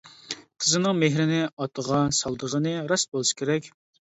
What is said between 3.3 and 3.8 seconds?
كېرەك!